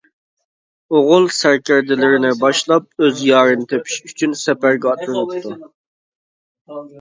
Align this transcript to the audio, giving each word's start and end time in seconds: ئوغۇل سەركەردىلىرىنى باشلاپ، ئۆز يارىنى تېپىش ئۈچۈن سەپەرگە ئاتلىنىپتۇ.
ئوغۇل 0.99 1.27
سەركەردىلىرىنى 1.39 2.31
باشلاپ، 2.43 2.87
ئۆز 3.05 3.21
يارىنى 3.27 3.67
تېپىش 3.75 3.99
ئۈچۈن 4.09 4.35
سەپەرگە 4.41 4.91
ئاتلىنىپتۇ. 4.95 5.55